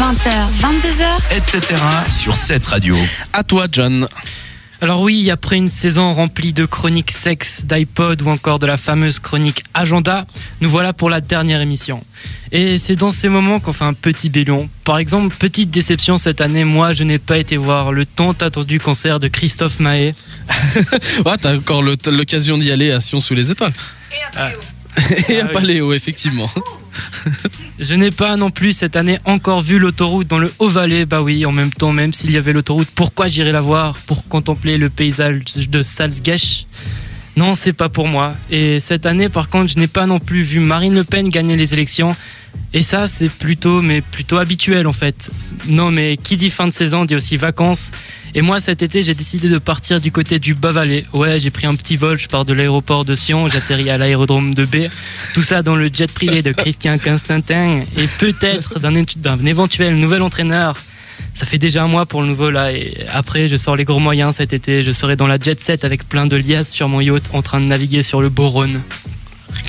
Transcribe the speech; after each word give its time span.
20h, 0.00 0.30
22h, 0.62 1.36
etc. 1.36 1.60
sur 2.08 2.34
cette 2.34 2.64
radio. 2.64 2.96
À 3.34 3.42
toi, 3.44 3.66
John. 3.70 4.08
Alors 4.80 5.02
oui, 5.02 5.30
après 5.30 5.56
une 5.56 5.68
saison 5.68 6.14
remplie 6.14 6.54
de 6.54 6.64
chroniques 6.64 7.10
sexe, 7.10 7.66
d'iPod 7.66 8.22
ou 8.22 8.30
encore 8.30 8.58
de 8.58 8.64
la 8.66 8.78
fameuse 8.78 9.18
chronique 9.18 9.62
Agenda, 9.74 10.24
nous 10.62 10.70
voilà 10.70 10.94
pour 10.94 11.10
la 11.10 11.20
dernière 11.20 11.60
émission. 11.60 12.02
Et 12.50 12.78
c'est 12.78 12.96
dans 12.96 13.10
ces 13.10 13.28
moments 13.28 13.60
qu'on 13.60 13.74
fait 13.74 13.84
un 13.84 13.92
petit 13.92 14.30
bélion. 14.30 14.70
Par 14.84 14.96
exemple, 14.96 15.36
petite 15.36 15.70
déception 15.70 16.16
cette 16.16 16.40
année, 16.40 16.64
moi 16.64 16.94
je 16.94 17.04
n'ai 17.04 17.18
pas 17.18 17.36
été 17.36 17.58
voir 17.58 17.92
le 17.92 18.06
tant 18.06 18.32
attendu 18.32 18.80
concert 18.80 19.18
de 19.18 19.28
Christophe 19.28 19.80
Mahé. 19.80 20.14
ouais, 21.26 21.36
t'as 21.38 21.58
encore 21.58 21.82
l'occasion 21.82 22.56
d'y 22.56 22.70
aller 22.70 22.90
à 22.90 23.00
Sion 23.00 23.20
sous 23.20 23.34
les 23.34 23.50
étoiles. 23.50 23.74
Ah. 24.34 24.52
Et 25.28 25.42
à 25.42 25.44
Ah. 25.44 25.48
Paléo, 25.48 25.92
effectivement. 25.92 26.50
Je 27.80 27.94
n'ai 27.94 28.10
pas 28.10 28.36
non 28.36 28.50
plus 28.50 28.74
cette 28.74 28.94
année 28.94 29.16
encore 29.24 29.62
vu 29.62 29.78
l'autoroute 29.78 30.26
dans 30.28 30.38
le 30.38 30.52
Haut-Valais. 30.58 31.06
Bah 31.06 31.22
oui, 31.22 31.46
en 31.46 31.50
même 31.50 31.72
temps, 31.72 31.92
même 31.92 32.12
s'il 32.12 32.30
y 32.30 32.36
avait 32.36 32.52
l'autoroute, 32.52 32.88
pourquoi 32.94 33.26
j'irais 33.26 33.52
la 33.52 33.62
voir 33.62 33.94
Pour 34.06 34.28
contempler 34.28 34.76
le 34.76 34.90
paysage 34.90 35.44
de 35.56 35.82
Salzgesch 35.82 36.66
Non, 37.38 37.54
c'est 37.54 37.72
pas 37.72 37.88
pour 37.88 38.06
moi. 38.06 38.34
Et 38.50 38.80
cette 38.80 39.06
année, 39.06 39.30
par 39.30 39.48
contre, 39.48 39.72
je 39.72 39.78
n'ai 39.78 39.86
pas 39.86 40.04
non 40.04 40.18
plus 40.20 40.42
vu 40.42 40.60
Marine 40.60 40.94
Le 40.94 41.04
Pen 41.04 41.30
gagner 41.30 41.56
les 41.56 41.72
élections. 41.72 42.14
Et 42.72 42.82
ça, 42.82 43.08
c'est 43.08 43.28
plutôt, 43.28 43.82
mais 43.82 44.00
plutôt 44.00 44.38
habituel 44.38 44.86
en 44.86 44.92
fait. 44.92 45.30
Non, 45.66 45.90
mais 45.90 46.16
qui 46.16 46.36
dit 46.36 46.50
fin 46.50 46.68
de 46.68 46.72
saison 46.72 47.04
dit 47.04 47.16
aussi 47.16 47.36
vacances. 47.36 47.90
Et 48.34 48.42
moi, 48.42 48.60
cet 48.60 48.82
été, 48.82 49.02
j'ai 49.02 49.14
décidé 49.14 49.48
de 49.48 49.58
partir 49.58 50.00
du 50.00 50.12
côté 50.12 50.38
du 50.38 50.54
Bas-Valais. 50.54 51.04
Ouais, 51.12 51.40
j'ai 51.40 51.50
pris 51.50 51.66
un 51.66 51.74
petit 51.74 51.96
vol, 51.96 52.16
je 52.16 52.28
pars 52.28 52.44
de 52.44 52.52
l'aéroport 52.52 53.04
de 53.04 53.16
Sion, 53.16 53.48
j'atterris 53.48 53.90
à 53.90 53.98
l'aérodrome 53.98 54.54
de 54.54 54.64
B. 54.64 54.88
Tout 55.34 55.42
ça 55.42 55.62
dans 55.62 55.74
le 55.74 55.90
jet 55.92 56.10
privé 56.10 56.42
de 56.42 56.52
Christian 56.52 56.96
Constantin. 56.98 57.82
Et 57.96 58.06
peut-être 58.18 58.78
d'un 58.78 59.44
éventuel 59.44 59.98
nouvel 59.98 60.22
entraîneur. 60.22 60.76
Ça 61.34 61.46
fait 61.46 61.58
déjà 61.58 61.84
un 61.84 61.88
mois 61.88 62.06
pour 62.06 62.22
le 62.22 62.28
nouveau 62.28 62.50
là. 62.50 62.72
Et 62.72 63.04
après, 63.12 63.48
je 63.48 63.56
sors 63.56 63.74
les 63.74 63.84
gros 63.84 63.98
moyens 63.98 64.36
cet 64.36 64.52
été. 64.52 64.84
Je 64.84 64.92
serai 64.92 65.16
dans 65.16 65.26
la 65.26 65.38
jet 65.38 65.60
set 65.60 65.84
avec 65.84 66.08
plein 66.08 66.26
de 66.26 66.36
liasses 66.36 66.70
sur 66.70 66.88
mon 66.88 67.00
yacht 67.00 67.30
en 67.32 67.42
train 67.42 67.60
de 67.60 67.66
naviguer 67.66 68.04
sur 68.04 68.22
le 68.22 68.28
beau. 68.28 68.64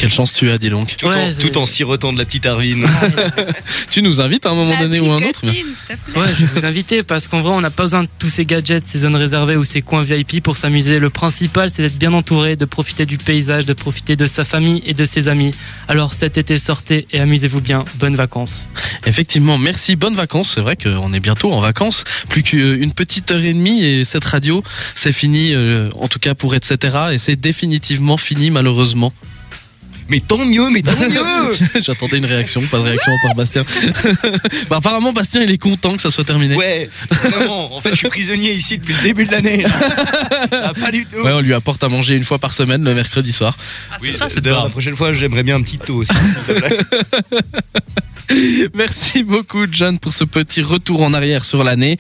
Quelle 0.01 0.09
chance 0.09 0.33
tu 0.33 0.49
as, 0.49 0.57
dis 0.57 0.71
donc. 0.71 0.97
Tout, 0.97 1.05
Ouais, 1.05 1.13
en, 1.15 1.39
tout 1.39 1.57
en 1.59 1.67
sirotant 1.67 2.11
de 2.11 2.17
la 2.17 2.25
petite 2.25 2.47
Arvine. 2.47 2.87
Tu 3.91 4.01
nous 4.01 4.19
invites 4.19 4.47
à 4.47 4.49
un 4.49 4.55
moment 4.55 4.71
La 4.71 4.79
donné 4.81 4.99
ou 4.99 5.05
à 5.11 5.15
un 5.15 5.17
autre 5.17 5.41
mais- 5.43 5.51
picotine, 5.51 5.75
s'il 5.75 5.95
te 5.95 6.01
plaît. 6.11 6.19
Ouais, 6.19 6.27
je 6.39 6.45
vais 6.45 6.59
vous 6.59 6.65
inviter 6.65 7.03
parce 7.03 7.27
qu'en 7.27 7.41
vrai, 7.41 7.51
on 7.51 7.61
n'a 7.61 7.69
pas 7.69 7.83
besoin 7.83 8.01
de 8.05 8.09
tous 8.17 8.29
ces 8.29 8.43
gadgets, 8.45 8.87
ces 8.87 8.97
zones 8.97 9.15
réservées 9.15 9.57
ou 9.57 9.63
ces 9.63 9.83
coins 9.83 10.01
VIP 10.01 10.41
pour 10.41 10.57
s'amuser. 10.57 10.97
Le 10.97 11.11
principal, 11.11 11.69
c'est 11.69 11.83
d'être 11.83 11.99
bien 11.99 12.13
entouré, 12.13 12.55
de 12.55 12.65
profiter 12.65 13.05
du 13.05 13.19
paysage, 13.19 13.67
de 13.67 13.73
profiter 13.73 14.15
de 14.15 14.25
sa 14.25 14.43
famille 14.43 14.81
et 14.87 14.95
de 14.95 15.05
ses 15.05 15.27
amis. 15.27 15.53
Alors 15.87 16.13
cet 16.13 16.35
été, 16.39 16.57
sortez 16.57 17.05
et 17.11 17.19
amusez-vous 17.19 17.61
bien. 17.61 17.85
Bonnes 17.99 18.15
vacances. 18.15 18.69
Effectivement, 19.05 19.59
merci, 19.59 19.95
bonnes 19.95 20.15
vacances. 20.15 20.53
C'est 20.55 20.61
vrai 20.61 20.77
qu'on 20.77 21.13
est 21.13 21.19
bientôt 21.19 21.53
en 21.53 21.61
vacances. 21.61 22.05
Plus 22.27 22.41
qu'une 22.41 22.91
petite 22.93 23.29
heure 23.29 23.43
et 23.43 23.53
demie 23.53 23.85
et 23.85 24.03
cette 24.03 24.25
radio, 24.25 24.63
c'est 24.95 25.13
fini, 25.13 25.51
euh, 25.53 25.91
en 25.99 26.07
tout 26.07 26.17
cas 26.17 26.33
pour 26.33 26.55
etc. 26.55 26.97
Et 27.13 27.19
c'est 27.19 27.35
définitivement 27.35 28.17
fini, 28.17 28.49
malheureusement. 28.49 29.13
Mais 30.11 30.19
tant 30.19 30.45
mieux, 30.45 30.69
mais 30.69 30.81
tant 30.81 30.91
mieux 30.91 31.81
J'attendais 31.81 32.17
une 32.17 32.25
réaction, 32.25 32.61
pas 32.63 32.79
de 32.79 32.83
réaction 32.83 33.13
par 33.23 33.33
Bastien. 33.33 33.63
bah, 34.69 34.77
apparemment, 34.77 35.13
Bastien, 35.13 35.41
il 35.41 35.49
est 35.49 35.57
content 35.57 35.95
que 35.95 36.01
ça 36.01 36.11
soit 36.11 36.25
terminé. 36.25 36.53
Ouais, 36.55 36.89
vraiment. 37.09 37.73
En 37.75 37.79
fait, 37.79 37.91
je 37.91 37.95
suis 37.95 38.09
prisonnier 38.09 38.51
ici 38.51 38.77
depuis 38.77 38.93
le 38.93 39.01
début 39.01 39.25
de 39.25 39.31
l'année. 39.31 39.63
Ça 40.51 40.61
va 40.61 40.73
pas 40.73 40.91
du 40.91 41.05
tout. 41.05 41.21
Ouais, 41.21 41.31
on 41.31 41.39
lui 41.39 41.53
apporte 41.53 41.81
à 41.83 41.89
manger 41.89 42.15
une 42.15 42.25
fois 42.25 42.39
par 42.39 42.53
semaine 42.53 42.83
le 42.83 42.93
mercredi 42.93 43.31
soir. 43.31 43.57
Oui, 44.01 44.13
d'ailleurs, 44.43 44.65
la 44.65 44.69
prochaine 44.69 44.97
fois, 44.97 45.13
j'aimerais 45.13 45.43
bien 45.43 45.55
un 45.55 45.61
petit 45.61 45.77
taux 45.77 45.97
aussi. 45.97 46.13
s'il 46.13 46.55
te 46.55 46.59
plaît. 46.59 46.77
Merci 48.73 49.23
beaucoup, 49.23 49.65
John, 49.71 49.99
pour 49.99 50.13
ce 50.13 50.23
petit 50.23 50.61
retour 50.61 51.01
en 51.01 51.13
arrière 51.13 51.43
sur 51.43 51.63
l'année. 51.63 51.89